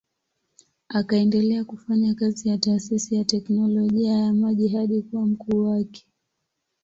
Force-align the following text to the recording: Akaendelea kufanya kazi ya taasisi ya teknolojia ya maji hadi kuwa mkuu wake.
Akaendelea 0.89 1.63
kufanya 1.65 2.13
kazi 2.13 2.49
ya 2.49 2.57
taasisi 2.57 3.15
ya 3.15 3.23
teknolojia 3.25 4.11
ya 4.11 4.33
maji 4.33 4.67
hadi 4.67 5.01
kuwa 5.01 5.25
mkuu 5.25 5.63
wake. 5.69 6.07